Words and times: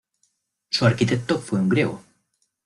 Su 0.71 0.87
arquitecto 0.87 1.37
fue 1.37 1.59
un 1.59 1.69
griego. 1.69 2.01